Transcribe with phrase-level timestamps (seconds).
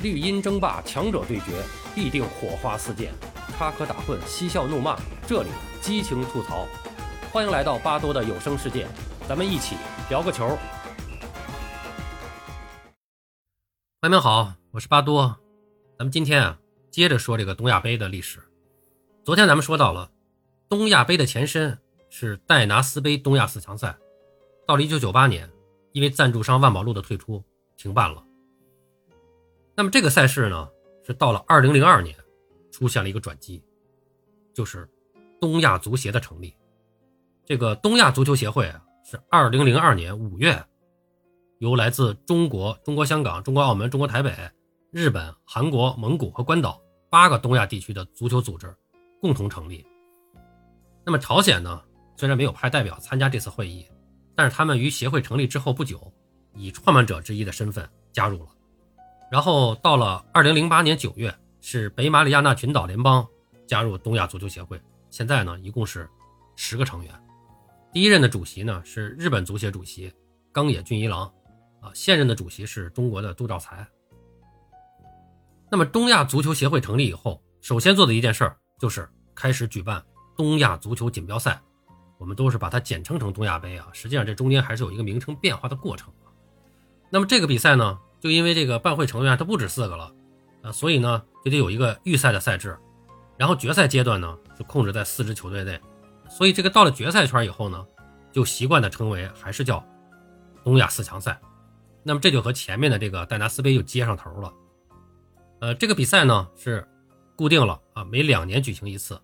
[0.00, 1.60] 绿茵争霸，强者对决，
[1.92, 3.12] 必定火花四溅，
[3.56, 5.48] 插科打诨，嬉笑怒骂，这里
[5.80, 6.68] 激情吐槽。
[7.32, 8.86] 欢迎来到巴多的有声世界，
[9.28, 9.74] 咱们一起
[10.08, 10.56] 聊个球。
[14.00, 15.36] 朋友们好，我是巴多，
[15.98, 16.56] 咱们今天啊
[16.92, 18.38] 接着说这个东亚杯的历史。
[19.24, 20.08] 昨天咱们说到了
[20.68, 21.76] 东亚杯的前身
[22.08, 23.98] 是戴拿斯杯东亚四强赛，
[24.64, 25.50] 到了1998年，
[25.90, 27.42] 因为赞助商万宝路的退出
[27.76, 28.22] 停办了。
[29.78, 30.68] 那么这个赛事呢，
[31.06, 32.12] 是到了2002年
[32.72, 33.62] 出现了一个转机，
[34.52, 34.90] 就是
[35.40, 36.52] 东亚足协的成立。
[37.44, 40.60] 这个东亚足球协会啊，是2002年5月
[41.60, 44.34] 由来自中国、中国香港、中国澳门、中国台北、
[44.90, 48.74] 日本、韩国、蒙古和关岛八个东亚地区的足球组织
[49.20, 49.86] 共同成立。
[51.06, 51.80] 那么朝鲜呢，
[52.16, 53.86] 虽然没有派代表参加这次会议，
[54.34, 56.12] 但是他们于协会成立之后不久，
[56.52, 58.48] 以创办者之一的身份加入了。
[59.30, 63.26] 然后到了二零零八年九月，是北马里亚纳群岛联邦
[63.66, 64.80] 加入东亚足球协会。
[65.10, 66.08] 现在呢，一共是
[66.56, 67.12] 十个成员。
[67.92, 70.12] 第一任的主席呢是日本足协主席
[70.52, 71.22] 冈野俊一郎，
[71.80, 73.86] 啊，现任的主席是中国的杜兆才。
[75.70, 80.02] 那么东亚足球协会成立以后，首先做的一件事儿就是开始举办
[80.36, 81.60] 东亚足球锦标赛。
[82.18, 86.12] 我们都是把它简称成东亚杯啊，实际上这中间还是有一个名称变化的过程
[87.10, 87.98] 那么这个比赛呢？
[88.20, 90.12] 就因为这个办会成员他不止四个了，
[90.62, 92.78] 啊，所以呢就得有一个预赛的赛制，
[93.36, 95.80] 然后决赛阶段呢就控制在四支球队内，
[96.28, 97.86] 所以这个到了决赛圈以后呢，
[98.32, 99.84] 就习惯的称为还是叫
[100.64, 101.40] 东亚四强赛。
[102.02, 104.52] 那么这就和前面的这个戴拿斯杯又接上头了。
[105.60, 106.86] 呃，这个比赛呢是
[107.36, 109.20] 固定了啊，每两年举行一次，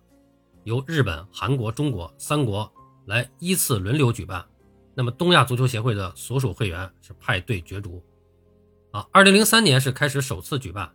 [0.65, 2.71] 由日本、韩国、中国三国
[3.05, 4.45] 来依次轮流举办。
[4.93, 8.03] 那么东亚足球协会的所属会员是派队角逐。
[8.95, 10.89] 啊，二零零三年是开始首次举办，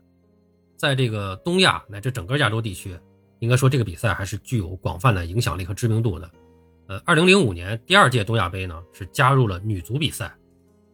[0.75, 2.98] 在这个东亚乃至整个亚洲地区，
[3.41, 6.31] 应该说这个比赛还是具有广泛的影响力和知名度的。
[6.87, 10.34] 呃，二零零五年第二届东亚杯呢是加入了女足比赛，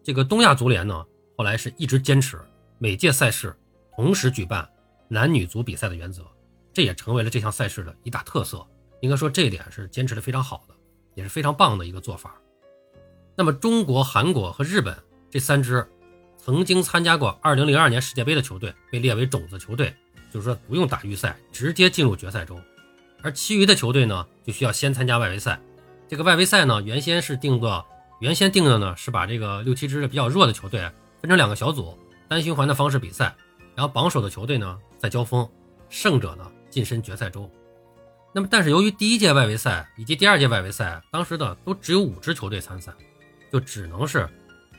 [0.03, 1.07] 这个东亚足联呢
[1.39, 2.41] 后来是一直坚持
[2.77, 3.55] 每届赛事
[3.95, 4.69] 同时举办
[5.07, 6.25] 男女足比赛的原则，
[6.73, 8.67] 这也成为了这项赛事的一大特色。
[9.01, 10.75] 应该说这一点是坚持的非常好的，
[11.15, 12.35] 也是非常棒的一个做法。
[13.37, 14.93] 那么中国、韩国和日本
[15.31, 15.89] 这三支。
[16.47, 19.93] 曾经参加过2002年世界杯的球队被列为种子球队，
[20.33, 22.57] 就是说不用打预赛，直接进入决赛周。
[23.21, 25.61] 而其余的球队呢，就需要先参加外围赛。
[26.07, 27.85] 这个外围赛呢，原先是定个，
[28.21, 30.81] 原先定的呢是把这个六七支比较弱的球队
[31.21, 31.99] 分成两个小组，
[32.29, 33.35] 单循环的方式比赛，
[33.75, 35.51] 然后榜首的球队呢再交锋，
[35.89, 37.51] 胜者呢晋身决赛周。
[38.33, 42.93] 那么，但是由于第一届外围赛以及第二届外围赛当时的都只有五支球队参赛，
[43.51, 44.29] 就只能是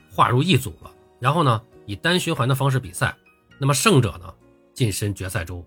[0.09, 0.91] 划入一组了。
[1.19, 3.15] 然后呢，以单循环的方式比赛，
[3.59, 4.33] 那么胜者呢
[4.73, 5.65] 晋身决赛周，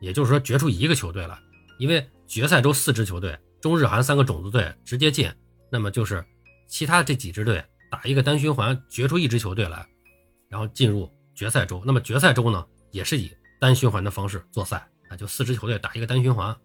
[0.00, 1.38] 也就是说决出一个球队来。
[1.78, 5.30] 因为决赛周四支球队，中日韩三个种子队直接进，
[5.70, 6.24] 那么就是
[6.68, 9.86] 其他这几支队打一个单循环决出一支球队来，
[10.48, 11.82] 然后进入决赛周。
[11.84, 13.30] 那么决赛周呢也是以
[13.60, 16.56] 单循环的方式做赛啊，就四支球队打一个单循环。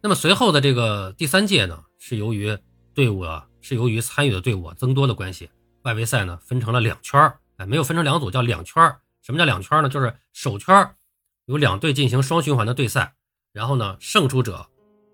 [0.00, 2.56] 那么随后的这个第三届呢，是由于
[2.94, 5.48] 队伍啊，是由于参与的队伍增多的关系。
[5.82, 9.00] 外围赛呢分成了两圈儿，哎，没有分成两组，叫两圈儿。
[9.22, 9.88] 什么叫两圈呢？
[9.88, 10.96] 就是首圈儿
[11.44, 13.14] 有两队进行双循环的对赛，
[13.52, 14.66] 然后呢胜出者，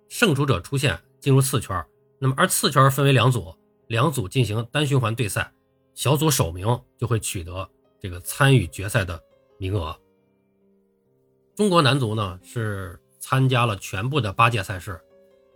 [0.08, 1.86] 胜出者出现进入次圈儿。
[2.18, 3.54] 那么而次圈分为两组，
[3.86, 5.52] 两组进行单循环对赛，
[5.94, 7.68] 小组首名就会取得
[8.00, 9.22] 这个参与决赛的
[9.58, 9.94] 名额。
[11.54, 14.98] 中国男足呢是参加了全部的八届赛事，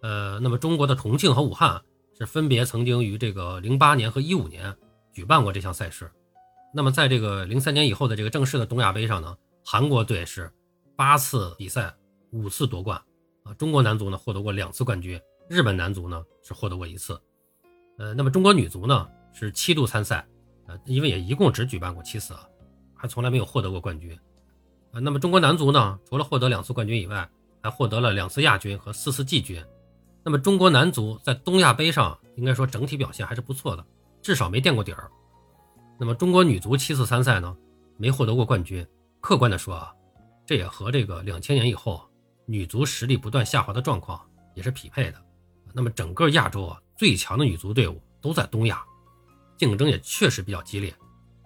[0.02, 1.80] 呃，那么中国的重庆和武汉
[2.18, 4.76] 是分别曾经于这个零八年和一五年。
[5.12, 6.10] 举办过这项赛事，
[6.74, 10.50] 那么在这个零三年以后的这个正式的东亚杯上呢，韩国队是
[10.96, 11.94] 八次比赛
[12.30, 13.00] 五次夺冠，
[13.44, 17.20] 啊，中国男足呢获得过两次冠军，日本男足呢是获得过一次，
[17.98, 20.26] 呃，那么中国女足呢是七度参赛，
[20.66, 22.48] 呃，因为也一共只举办过七次啊，
[22.94, 24.18] 还从来没有获得过冠军，
[24.92, 27.28] 啊，那么中国男足呢除了获得两次冠军以外，
[27.62, 29.62] 还获得了两次亚军和四次季军，
[30.24, 33.84] 那么中国男足在东亚杯上应该说整体表现还是不错的。
[34.22, 35.10] 至少没垫过底儿。
[35.98, 37.56] 那么中国女足七次参赛呢，
[37.96, 38.86] 没获得过冠军。
[39.20, 39.92] 客观的说啊，
[40.46, 42.02] 这也和这个两千年以后
[42.46, 44.20] 女足实力不断下滑的状况
[44.54, 45.22] 也是匹配的。
[45.72, 48.82] 那么整个亚洲啊，最强的女足队伍都在东亚，
[49.56, 50.92] 竞争也确实比较激烈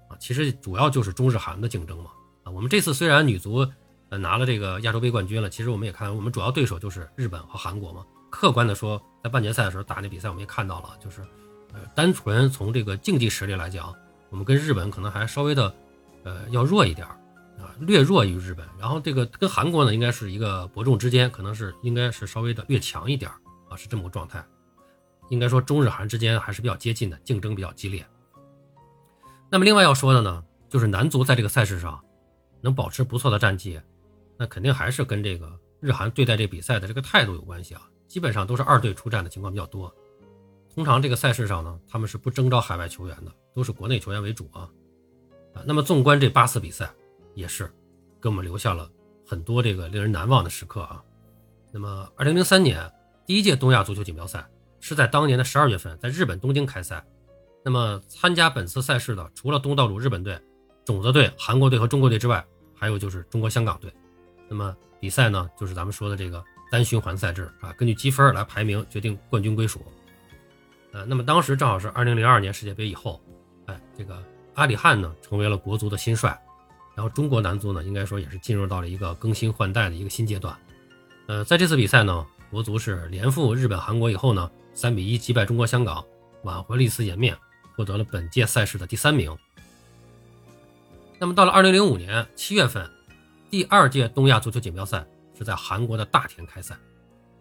[0.08, 0.17] 啊。
[0.19, 2.11] 其实主要就是中日韩的竞争嘛。
[2.44, 3.67] 啊，我们这次虽然女足
[4.08, 8.06] 呃拿了这个亚洲杯冠军了，其实我们也看我们主要对手就是日本和韩国嘛。
[8.31, 11.23] 客观的说，在半决赛的时候打那比赛，我们也看到了，就是。
[11.72, 13.94] 呃单纯从这个竞技实力来讲，
[14.30, 15.74] 我们跟日本可能还稍微的，
[16.24, 18.66] 呃，要弱一点啊，略弱于日本。
[18.78, 23.30] 然后这个跟韩国呢，应该是一个伯仲之间，可能是应该是稍微的略强一点
[23.68, 24.44] 啊，是这么个状态。
[25.28, 28.06] 应该说中日韩之间还是比较接近的，竞争比较激烈。
[29.50, 32.00] 那么另外要说的呢，就是男足在这个赛事上
[32.60, 33.80] 能保持不错的战绩，
[34.36, 37.82] 那肯定还是跟这个日韩对待这比赛的这个态度有关系啊。
[38.06, 39.92] 基本上都是二队出战的情况比较多。
[40.76, 44.69] 通常这个赛事上呢，他们是不征召海外球员的，都是国内球员为主啊。
[45.55, 46.93] 啊，那么纵观这八次比赛，
[47.32, 47.64] 也是
[48.20, 48.87] 给我们留下了
[49.26, 51.02] 很多这个令人难忘的时刻啊。
[51.73, 52.93] 那么，二零零三年
[53.25, 54.46] 第一届东亚足球锦标赛
[54.78, 57.02] 是在当年的十二月份在日本东京开赛。
[57.64, 60.38] 那么，参加本次赛事的除了东道主日本队、
[60.84, 63.90] 种子队韩国队和中国队之外，还有就是中国香港队。
[64.46, 69.81] 那么比赛呢，就是咱们说的这个单循环赛制啊，根据积分来排名决定冠军归属。
[70.93, 73.21] 呃，那么当时正好是二零零二年世界杯以后，
[73.67, 74.23] 哎，这个
[74.55, 76.38] 阿里汉呢成为了国足的新帅，
[76.94, 80.56] 然后中国男足呢应该说也是进入到了一个更新换代的一个新阶段。
[81.27, 86.03] 呃，在这次比赛呢，国足是连负日本、韩国以后呢，三比一击败中国香港，
[86.44, 87.37] 挽回了一丝颜面，
[87.77, 89.37] 获得了本届赛事的第三名。
[91.19, 92.88] 那么到了二零零五年七月份，
[93.50, 95.05] 第二届东亚足球锦标赛
[95.37, 96.75] 是在韩国的大田开赛，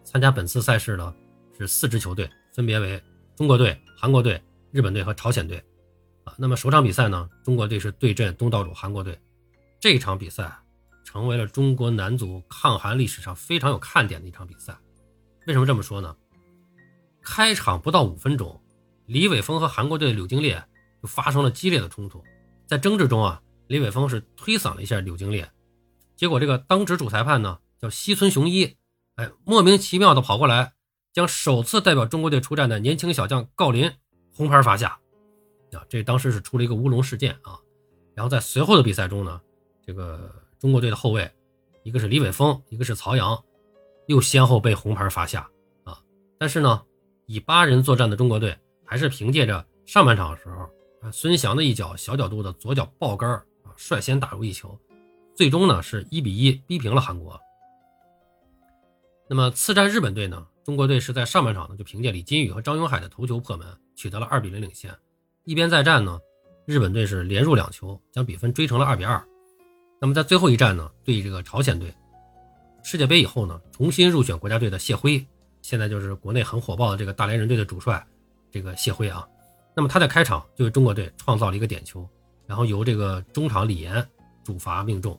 [0.04, 1.14] 参加本次赛事呢
[1.56, 3.02] 是四支球队，分别为。
[3.36, 4.42] 中国队、韩国队、
[4.72, 5.62] 日本队和朝鲜队，
[6.24, 9.20] 啊，那么首场比赛呢，中国队是对阵东道主韩国队。
[9.78, 10.50] 这场比赛
[11.04, 14.74] 成为了中国男足抗韩历史上非常有看点的一场比赛。
[15.46, 16.16] 为什么这么说呢？
[17.22, 18.58] 开场不到五分钟，
[19.04, 20.64] 李玮峰和韩国队的柳京烈
[21.02, 22.24] 就发生了激烈的冲突。
[22.66, 25.46] 在争执中啊，李玮峰是推搡了一下柳京烈，
[26.16, 28.78] 结果这个当值主裁判呢叫西村雄一，
[29.16, 30.72] 哎，莫名其妙的跑过来。
[31.16, 33.90] 将首次代表中国队出战的年轻小将郜林
[34.34, 35.00] 红牌罚下，
[35.72, 37.58] 啊，这当时是出了一个乌龙事件啊。
[38.14, 39.40] 然后在随后的比赛中呢，
[39.82, 41.32] 这个中国队的后卫，
[41.84, 43.42] 一个是李玮峰，一个是曹阳，
[44.08, 45.48] 又先后被红牌罚下
[45.84, 45.98] 啊。
[46.38, 46.82] 但是呢，
[47.24, 48.54] 以八人作战的中国队
[48.84, 50.64] 还是凭借着上半场的时候，
[51.00, 54.78] 啊，孙祥的一脚小角度的左脚爆杆啊，率先打入一球，
[55.34, 57.40] 最终呢是一比一逼平了韩国。
[59.30, 60.46] 那么次战日本队呢？
[60.66, 63.64] 中国队是在上半场呢，就凭借李金羽和张永海的头球破门，
[63.94, 64.92] 取得了二比零领先。
[65.44, 66.18] 一边再战呢，
[66.64, 69.24] 日本队是连入两球，将比分追成了二比二。
[70.00, 71.94] 那么在最后一战呢，对这个朝鲜队，
[72.82, 75.24] 世界杯以后呢，重新入选国家队的谢辉，
[75.62, 78.04] 现在就是国内很火爆的这个大连人队的主帅，
[78.50, 79.24] 这个谢辉啊。
[79.72, 82.04] 那么他在开场就为中国队创造了一个点球，
[82.44, 84.04] 然后由这个中场李岩
[84.42, 85.16] 主罚命中。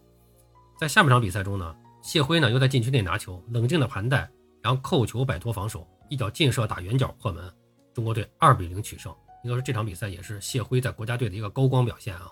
[0.77, 1.73] 在下半场比赛中呢，
[2.03, 4.29] 谢辉呢又在禁区内拿球，冷静的盘带。
[4.61, 7.53] 然后扣球摆脱防守，一脚劲射打远角破门，
[7.93, 9.13] 中国队二比零取胜。
[9.43, 12.31] 应该说这场比赛也是谢辉在国家队的一个高光表现啊。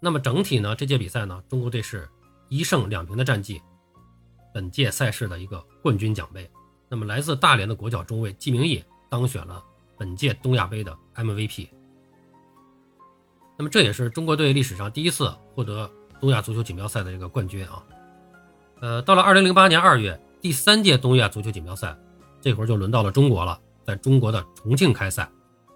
[0.00, 2.08] 那么整体呢，这届比赛呢，中国队是
[2.48, 3.60] 一胜两平的战绩，
[4.54, 6.48] 本届赛事的一个冠军奖杯。
[6.88, 9.62] 那么来自大连的国脚中卫季明义当选了
[9.98, 11.68] 本届东亚杯的 MVP。
[13.58, 15.90] 那么这也是中国队历史上第一次获得
[16.20, 17.84] 东亚足球锦标赛的这个冠军啊。
[18.80, 20.18] 呃，到了二零零八年二月。
[20.40, 21.96] 第三届东亚足球锦标赛，
[22.40, 25.28] 这会儿就轮到了中国了，在中国的重庆开赛。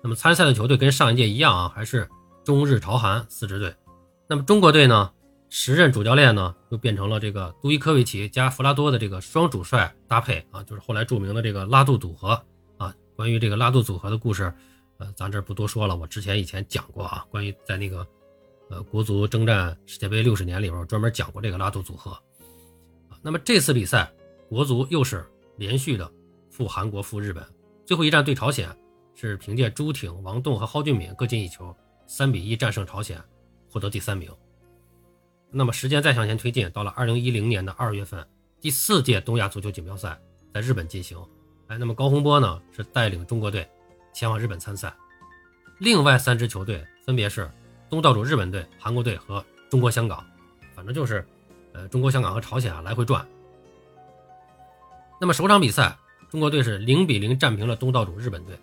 [0.03, 2.09] 那么参赛的球队跟上一届一样啊，还是
[2.45, 3.75] 中日朝韩四支队。
[4.29, 5.13] 那么中国队呢，
[5.49, 12.41] 时任主教练呢，又变成了这个杜伊科维奇加弗拉多的这个双主帅搭配啊，就是后来著名的这个拉杜组合
[12.77, 12.95] 啊。
[13.17, 14.53] 关于这个拉杜组合的故事，
[14.99, 18.07] 呃，咱这不多说了，我之前以前讲过啊，关于在那个
[18.71, 22.17] 呃国足征战世界杯六十年里边专门讲过这个拉杜组合。
[23.21, 24.11] 那么这次比赛。
[24.51, 25.25] 国足又是
[25.59, 26.13] 连续的
[26.51, 27.47] 负韩国、负日本，
[27.87, 28.69] 最后一战对朝鲜
[29.15, 31.73] 是凭借朱挺、王栋和蒿俊闵各进一球，
[32.09, 33.23] 三比一战胜朝鲜，
[33.71, 34.29] 获得第三名。
[35.53, 38.27] 那么时间再向前推进，到了二零一零年的二月份，
[38.61, 40.21] 第四届东亚足球锦标赛
[40.53, 41.17] 在日本进行。
[41.69, 43.65] 哎，那么高洪波呢是带领中国队
[44.13, 44.93] 前往日本参赛，
[45.79, 47.49] 另外三支球队分别是
[47.89, 50.27] 东道主日本队、韩国队和中国香港，
[50.75, 51.25] 反正就是
[51.73, 53.25] 呃中国香港和朝鲜啊来回转。
[55.23, 55.99] 那么首场比赛，
[56.31, 58.59] 中国队是零比零战平了东道主日本队。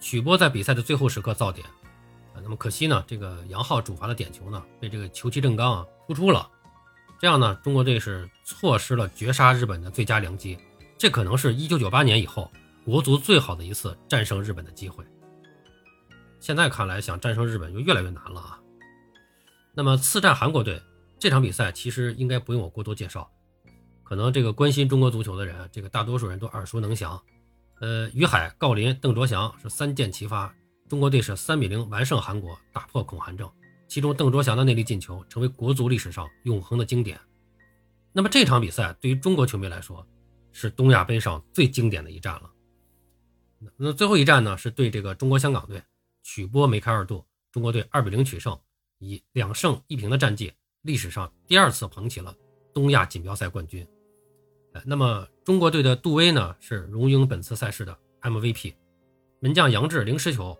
[0.00, 1.66] 曲波在比赛的最后时刻造点，
[2.32, 6.48] 啊，那么可惜呢，这个杨浩主罚的点球呢，被这个球旗正刚啊突出了，
[7.20, 10.58] 这样呢，中国队是错失了绝杀日本的最佳良机。
[10.96, 12.50] 这可能是一九九八年以后
[12.82, 15.04] 国足最好的一次战胜日本的机会。
[16.40, 18.58] 现在看来，想战胜日本就越来越难了啊。
[19.74, 20.82] 那么次战韩国队
[21.18, 23.30] 这场比赛，其实应该不用我过多介绍。
[24.10, 27.22] 可能这个关心中国足球的人，这个大多数人都耳熟能详。
[27.78, 30.52] 呃，于海、郜林、邓卓翔是三箭齐发，
[30.88, 33.48] 中国队是三比零完胜韩国，打破恐韩症，
[33.86, 37.20] 其中邓卓翔的那粒进球成为国足历史上永恒的经典。
[38.10, 40.04] 那么这场比赛对于中国球迷来说，
[40.50, 42.50] 是东亚杯上最经典的一战了。
[43.76, 45.80] 那最后一战呢，是对这个中国香港队，
[46.24, 48.58] 曲波梅开二度，中国队二比零取胜，
[48.98, 50.52] 以两胜一平的战绩，
[50.82, 52.34] 历史上第二次捧起了
[52.74, 53.86] 东亚锦标赛冠军。
[54.84, 58.74] 那么中国队的杜威呢，是荣膺本次赛事的 MVP，
[59.40, 60.56] 门将杨志零失球，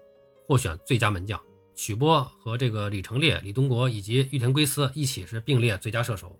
[0.46, 1.40] 获选最佳门将。
[1.76, 6.38] 曲波和这个李成烈、李东国以及玉田圭司一起是并列最佳射手。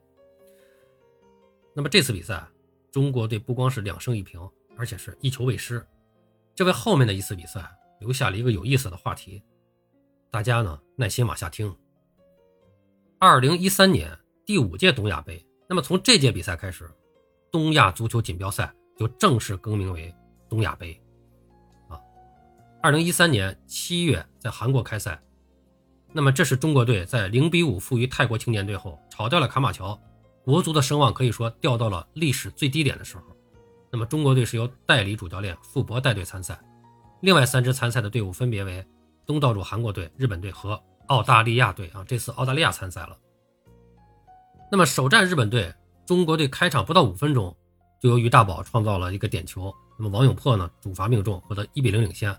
[1.74, 2.46] 那么这次比赛，
[2.90, 4.38] 中国队不光是两胜一平，
[4.76, 5.82] 而且是一球未失。
[6.54, 9.42] 这为后面的一次比赛留下了一个有意思的话题，
[10.30, 11.74] 大家呢耐心往下听。
[13.18, 16.90] 二零一三年第五届东亚杯，那么从这届比赛开始，
[17.50, 20.14] 东亚足球锦标赛就正式更名为
[20.48, 21.00] 东亚杯。
[21.88, 21.98] 啊，
[22.82, 25.20] 二零一三年七月在韩国开赛，
[26.12, 29.98] 那么这是中国队在零比五负于泰国青年队后，炒掉了卡马乔，
[30.44, 33.22] 国足的声望可以说掉到了历史最低点的时候。
[33.90, 36.58] 那么中国队是由代理主教练傅博带队参赛，
[37.20, 38.86] 另外三支参赛的队伍分别为
[39.26, 42.04] 东道主韩国队、日本队和澳大利亚队啊。
[42.06, 43.18] 这次澳大利亚参赛了。
[44.70, 45.74] 那么首战日本队，
[46.10, 47.56] 中国队开场不到五分钟，
[48.00, 52.36] 就由于大宝创造了一个点球，那么王永珀呢主罚命中，获得一比零领先。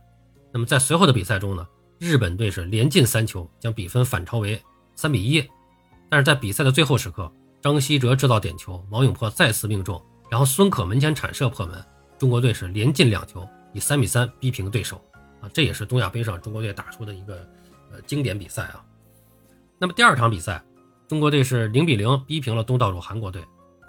[0.51, 1.65] 那么在随后的比赛中呢，
[1.97, 4.61] 日本队是连进三球，将比分反超为
[4.93, 5.41] 三比一。
[6.09, 10.03] 但是在比赛的最后时刻，张稀哲制造点球，王永珀再次命中。
[10.29, 11.81] 然后孙可门前铲射破门，
[12.19, 15.01] 中国队是连进两球，以三比三逼平对手
[15.39, 15.47] 啊！
[15.53, 17.35] 这也是东亚杯上中国队打出的一个
[17.89, 18.83] 呃经典比赛啊。
[19.79, 20.61] 那么第二场比赛，
[21.07, 23.41] 中国队是零比零逼平了东道主韩国队。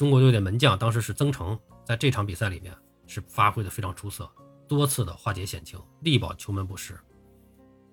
[0.02, 2.74] 中国队的门将当时是曾诚，在这场比赛里面
[3.06, 4.28] 是发挥的非常出色，
[4.66, 6.98] 多次的化解险情，力保球门不失。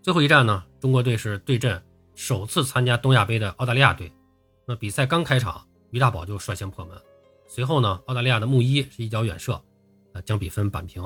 [0.02, 1.80] 最后一战呢，中国队是对阵
[2.16, 4.12] 首次参加东亚杯的澳大利亚队。
[4.66, 7.00] 那比赛刚开场，于大宝就率先破门。
[7.48, 9.62] 随后呢，澳大利亚的穆伊是一脚远射，
[10.14, 11.04] 呃，将比分扳平。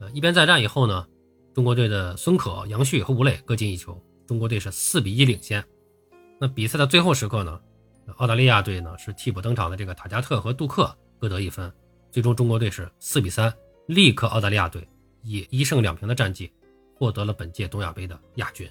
[0.00, 1.06] 呃，一边再战以后呢，
[1.54, 5.64] 中国队的孙可、杨旭和吴磊各进一球，中国队是四比一领先。
[6.40, 7.60] 那比赛的最后时刻呢，
[8.14, 11.72] 澳大利亚队呢是替补登场的这个塔加特和杜克各得一分，
[12.10, 13.52] 最终中国队是四比三
[13.86, 14.88] 力克澳大利亚队，
[15.22, 16.52] 以一胜两平的战绩
[16.94, 18.66] 获得了本届东亚杯的亚军。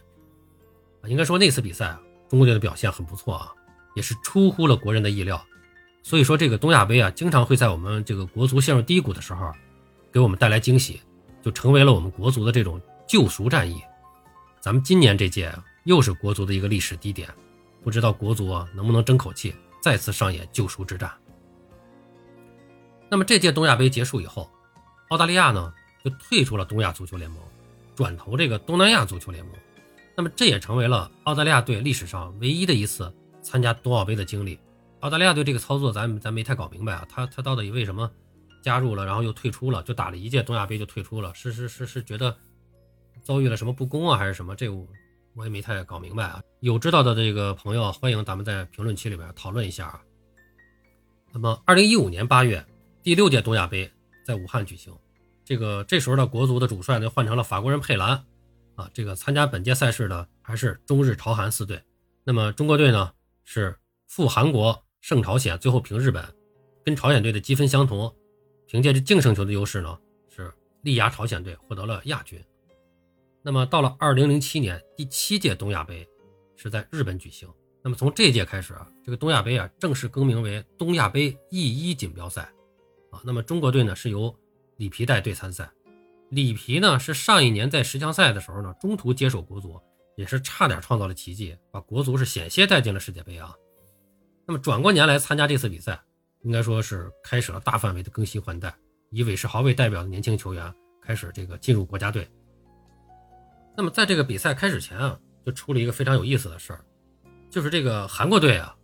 [1.02, 3.52] 啊，应该说那次比赛啊，中国队的表现很不错啊，
[3.96, 5.44] 也是出乎了国人的意料。
[6.02, 9.52] 所以说，这个东亚杯啊，经常会在我们这个国足陷入低谷的时候，
[10.12, 11.02] 给我们带来惊喜，
[11.42, 13.82] 就成为了我们国足的这种救赎战役。
[14.60, 17.28] 咱们今年这届啊，又是国足的一个历史低点，
[17.86, 21.14] 不知道国足啊能不能争口气，再次上演救赎之战。
[23.12, 24.50] 那么这届东亚杯结束以后，
[25.10, 25.72] 澳大利亚呢
[26.04, 27.40] 就退出了东亚足球联盟，
[27.94, 29.54] 转投这个东南亚足球联盟。
[30.18, 33.14] 那么这也成为了澳大利亚队历史上唯一的一次
[33.44, 34.60] 参加冬奥杯的经历。
[35.02, 38.12] 澳大利亚队这个操作，咱咱没太搞明白啊，他他到底为什么
[38.64, 42.36] 加入了，然后又退出了，就打了一届东亚杯就退出了，是是是是觉得
[43.22, 44.56] 遭遇了什么不公啊，还是什么？
[44.56, 44.88] 这我
[45.36, 46.42] 我也没太搞明白啊。
[46.62, 50.02] 有知道的这个朋友，欢迎咱们在评论区里边讨论一下啊。
[51.32, 52.66] 那么，二零一五年八月，
[53.04, 53.92] 第六届东亚杯
[54.26, 54.96] 在武汉举行，
[55.44, 58.24] 这个这时候的国足的主帅呢换成了法国人佩兰
[58.76, 61.82] 啊，这个参加本届赛事的还是中日朝韩四队，
[62.24, 63.12] 那么中国队呢
[63.44, 63.78] 是
[64.08, 64.82] 赴韩国。
[65.02, 66.26] 胜朝鲜，最后平日本，
[66.84, 68.12] 跟朝鲜队的积分相同，
[68.66, 69.96] 凭借着净胜球的优势呢，
[70.36, 70.52] 是
[70.82, 72.44] 力压朝鲜队获得了亚军。
[73.46, 76.04] 那么到了二零零七年第七届东亚杯
[76.56, 77.48] 是在日本举行。
[77.84, 82.52] 那么从这届开始啊，这个东亚杯啊正式更名为东亚杯 E 一锦标赛
[83.12, 83.22] 啊。
[83.24, 84.36] 那么中国队呢是由
[84.78, 85.70] 里皮带队参赛，
[86.30, 89.80] 里皮呢是上一年在十强赛的时候呢中途接手国足，
[90.18, 93.54] 也是差点创造了奇迹，把国足是险些带进了世界杯啊。
[94.48, 96.02] 那么转过年来参加这次比赛，
[96.42, 98.76] 应该说是开始了大范围的更新换代，
[99.12, 102.28] 以韦世豪为代表的年轻球员开始这个进入国家队。
[103.78, 106.84] 那么在这个比赛开始前啊，就出了一个非常有意思的事儿，
[107.50, 108.76] 就是这个韩国队啊，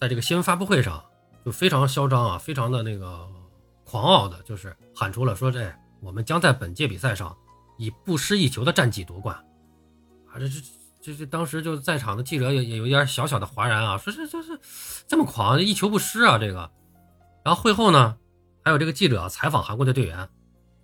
[0.00, 1.02] 在这个新闻发布会上
[1.44, 3.28] 就非常嚣张啊，非常的那个
[3.84, 7.36] 狂傲的，就是喊出了说这我们将在本届比赛上
[7.78, 9.36] 以不失一球的战绩夺冠，
[10.28, 10.60] 啊这这。
[11.04, 14.56] 这这当时就在场的记者也也有一点小小的哗然啊，说这这这
[15.08, 16.70] 这么狂，一球不失啊这个。
[17.44, 18.16] 然后会后呢，
[18.62, 20.28] 还有这个记者采访韩国的队员，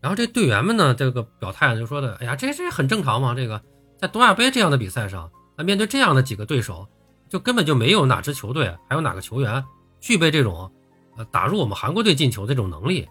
[0.00, 3.60] 然后这队员们呢这个表态就说的，哎呀，这这很正常嘛，这个
[3.98, 6.86] 在东亚杯这样的比赛上，啊面对这样的几个对手，
[7.28, 9.64] 就根本就没有哪支球队还有哪个球员
[10.00, 10.70] 具备这种
[11.16, 13.08] 呃打入我们韩国队进球这种能力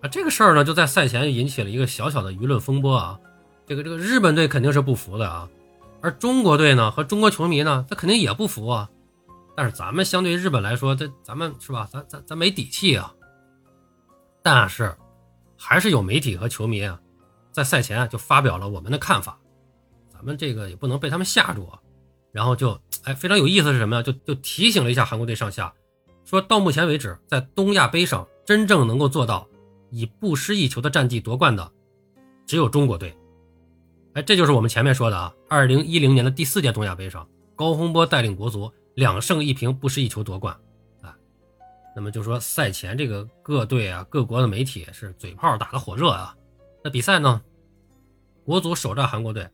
[0.00, 0.08] 啊。
[0.08, 3.18] 这个事儿呢就在赛前引起了一个小小的舆论风波啊。
[3.66, 5.48] 这个这个日本队肯定是不服的啊。
[6.00, 8.90] 而中国队呢和中国球迷呢，他肯定也不服啊。
[9.54, 11.86] 但是咱们相对日本来说，这咱们是吧？
[11.92, 13.12] 咱咱咱没底气啊。
[14.42, 14.96] 但是
[15.62, 16.98] 还是有媒体和球迷啊，
[17.52, 19.38] 在赛前就发表了我们的看法。
[20.10, 21.78] 咱们这个也不能被他们吓住啊。
[22.32, 24.02] 然后就哎，非常有意思是什么呀？
[24.02, 25.74] 就就提醒了一下韩国队上下，
[26.24, 29.46] 说到目前为止，在东亚杯上真正能够做到
[29.90, 31.70] 以不失一球的战绩夺冠的，
[32.46, 33.14] 只有中国队。
[34.14, 40.56] 哎，这就是我们前面说的啊，二零一零年的第四届东亚杯上，高洪波带领国足两胜一平不失一球夺冠。
[42.00, 46.34] 那么就说赛前这个各队啊、各国的媒体是嘴炮打得火热啊。
[46.82, 47.42] 那比赛呢，
[48.42, 49.46] 国足首战韩国队，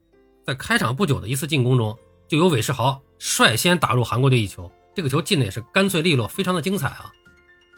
[0.47, 1.99] 在开场不久的一次进攻中。
[2.29, 7.13] 就由韦世豪率先打入韩国队一球，这个球进的也是干脆利落，非常的精彩啊。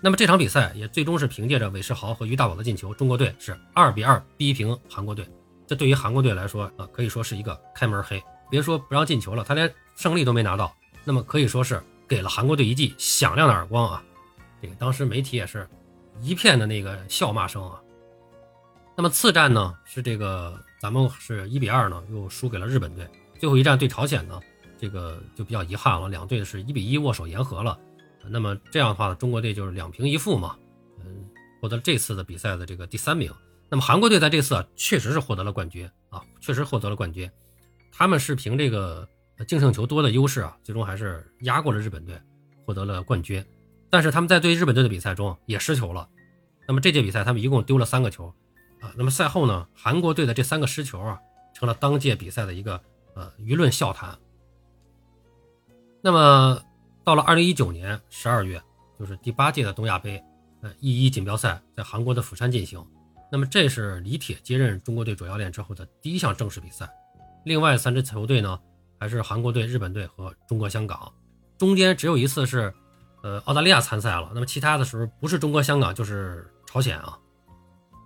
[0.02, 5.26] 那么这场比赛也最终是凭借着韦世豪和于大宝的进球，中国队是二比二逼平韩国队。
[5.66, 8.22] 这对于韩国队来说啊，可以说是一个开门黑。
[8.50, 14.04] 别说不让进球了，他连胜利都没拿到，那么可以说是给了韩国队一记响亮的耳光啊。
[14.60, 15.68] 这个当时媒体也是
[16.20, 17.80] 一片的那个笑骂声啊。
[18.96, 23.08] 那么次战呢，是这个咱们是一比二呢，又输给了日本队。
[23.38, 24.40] 最后一战对朝鲜呢，
[24.76, 27.78] 这个就比较遗憾了，两队是一比一握手言和了。
[28.28, 30.56] 那么这样的话呢，中国队就是两平一负嘛，
[30.98, 31.24] 嗯，
[31.62, 33.32] 获得了这次的比赛的这个第三名。
[33.70, 37.30] 那么韩国队在这次啊确实是获得了冠军啊，确实获得了冠军。
[37.92, 39.08] 他们是凭这个
[39.46, 42.20] 净胜球多的优势啊，最终还是压过了日本队，
[42.66, 43.44] 获得了冠军。
[43.90, 46.08] 但是他们在对日本队的比赛中也失球了。
[46.66, 48.32] 那么这届比赛他们一共丢了三个球
[48.80, 48.92] 啊。
[48.96, 51.18] 那么赛后呢，韩国队的这三个失球啊，
[51.54, 52.80] 成了当届比赛的一个。
[53.14, 54.16] 呃，舆论笑谈。
[56.00, 56.62] 那么，
[57.02, 58.62] 到了二零一九年十二月，
[58.96, 60.22] 就是第八届的东亚杯，
[60.62, 62.80] 呃，一一锦标赛在韩国的釜山进行。
[63.32, 66.88] 那么，这是李铁接任中国队主教练之后的第一项正式比赛。
[67.44, 68.56] 另外三支球队呢，
[69.00, 71.12] 还是韩国队、日本队和中国香港。
[71.58, 72.72] 中间只有一次是，
[73.22, 74.30] 呃，澳大利亚参赛了。
[74.34, 77.18] 那么其他的时候不是中国香港就是朝鲜啊。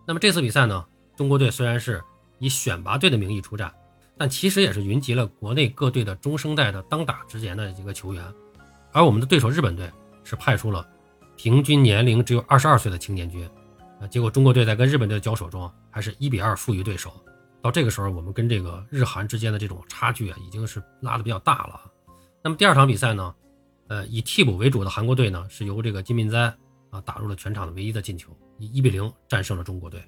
[0.06, 0.84] 那么这次比赛呢，
[1.16, 2.02] 中国队虽然是
[2.38, 3.72] 以选拔队的名义出战。
[4.18, 8.22] 但其实也是云集了国内各队的中生代的当打之年的一个球员，
[8.92, 9.90] 而我们的对手日本队
[10.22, 10.86] 是派出了
[11.34, 13.48] 平均年龄只有二十二岁的青年军，
[14.00, 17.10] 啊，结果中国队在跟日本队的交手中还是一比二负于对手。
[17.62, 21.80] 到这个时候，我们跟这个日韩之间的这种差距啊，已经是拉的比较大了。
[22.44, 23.34] 那么第二场比赛呢，
[23.92, 26.44] 呃，以替补为主的韩国队呢，是由这个金敏哉
[26.88, 30.00] 啊打入了全场的唯一的进球，以一比零战胜了中国队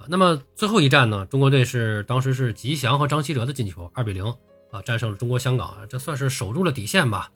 [0.00, 0.02] 啊。
[0.08, 1.24] 那么最后一战呢？
[1.26, 4.24] 中国队是当时是吉祥和张稀哲的进球，二比零
[4.72, 7.30] 啊战胜了中国香港，这算是守住了底线吧，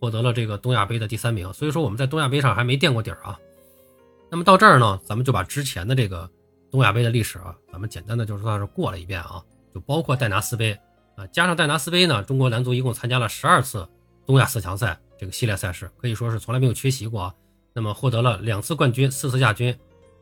[0.00, 1.52] 获得了这个东亚杯的第三名。
[1.52, 3.38] 所以说我们在东亚杯上还没垫过底儿啊。
[4.28, 6.28] 那么到这儿呢，咱们就把之前的这个
[6.68, 9.40] 东亚杯的历史啊，咱们简单的就是算是过了一遍啊，
[9.72, 10.76] 就包括戴拿斯杯
[11.14, 13.88] 啊，加上戴拿斯杯呢，中国男足一共参加了十二次
[14.26, 17.34] 东亚四强赛这个系列赛事，可以说是从来没有缺席过啊。
[17.72, 19.76] 那么获得了两次冠军、四次亚军、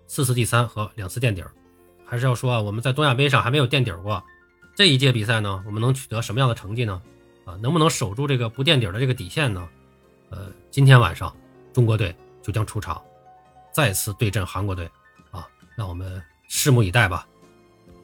[0.07, 1.51] 四次第三和两次垫底儿。
[2.05, 4.23] 还是要说啊，我们在东亚杯上还没有垫底过。
[4.75, 7.03] 这一届比赛呢，我们能取得什么样的成绩呢？
[7.45, 9.69] 啊，能不能守住这个不垫底的这个底线呢？
[10.31, 11.35] 呃，今天晚上
[11.73, 13.03] 中国队就将出场，
[13.73, 14.89] 再次对阵韩国队
[15.31, 17.27] 啊，让我们拭目以待吧。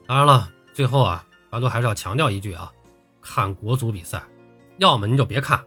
[0.06, 2.72] 当然了，最后啊，巴多还是要强调一句啊，
[3.20, 4.22] 看国足比赛，
[4.78, 5.62] 要么您就别看，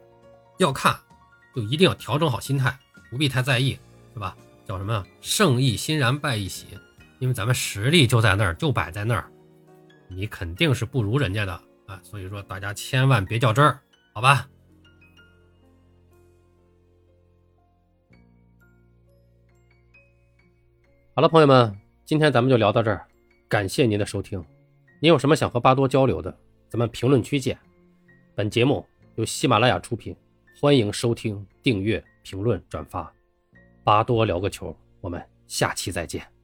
[0.57, 0.97] 要看
[1.55, 2.77] 就一定要调整好心态，
[3.09, 3.77] 不必太在意，
[4.13, 4.35] 是吧？
[4.65, 6.67] 叫什么胜亦欣然，败亦喜。
[7.19, 9.31] 因为咱们实力就在那儿，就摆在那儿，
[10.07, 11.53] 你肯定是不如人家的
[11.87, 11.99] 啊！
[12.03, 13.79] 所以说，大家千万别较真儿，
[14.13, 14.47] 好吧？
[21.15, 23.07] 好了，朋友们，今天咱们就聊到这儿，
[23.47, 24.43] 感谢您的收听。
[24.99, 26.37] 您有什么想和巴多交流的，
[26.69, 27.57] 咱们评论区见。
[28.35, 30.15] 本节目由喜马拉雅出品，
[30.59, 33.13] 欢迎收听、订阅、评论、转发。
[33.83, 36.36] 巴多聊个球，我们下期再见。